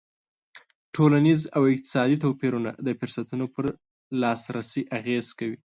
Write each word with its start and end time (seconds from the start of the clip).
ټولنیز 0.95 1.41
او 1.55 1.61
اقتصادي 1.73 2.17
توپیرونه 2.25 2.69
د 2.85 2.87
فرصتونو 2.99 3.45
پر 3.53 3.65
لاسرسی 4.21 4.81
اغېز 4.99 5.25
کوي. 5.39 5.57